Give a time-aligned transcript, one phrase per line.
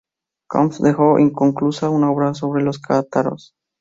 [0.49, 3.53] Camps dejó inconclusa una obra sobre los cátaros.